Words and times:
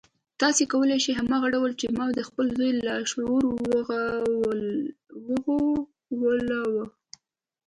تاسې 0.41 0.63
کولای 0.71 0.99
شئ 1.05 1.13
هماغه 1.19 1.47
ډول 1.55 1.71
چې 1.79 1.87
ما 1.97 2.05
د 2.17 2.19
خپل 2.27 2.45
زوی 2.57 2.71
لاشعور 2.87 3.43
وغولاوه. 6.09 6.85